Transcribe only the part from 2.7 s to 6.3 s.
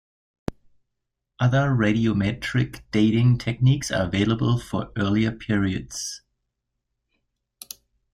dating techniques are available for earlier periods.